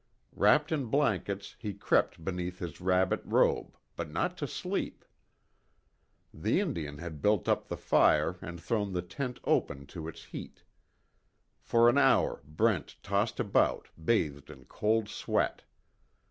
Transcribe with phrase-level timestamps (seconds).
[0.35, 5.05] Wrapped in blankets he crept beneath his rabbit robe but not to sleep.
[6.33, 10.63] The Indian had built up the fire and thrown the tent open to its heat.
[11.59, 15.65] For an hour Brent tossed about, bathed in cold sweat.